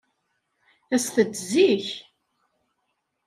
[0.95, 1.87] Aset-d zik.